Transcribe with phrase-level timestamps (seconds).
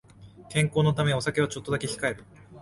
[0.49, 2.23] 健康のためお酒はちょっとだけ控える